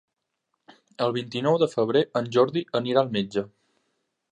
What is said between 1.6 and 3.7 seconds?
de febrer en Jordi anirà al metge.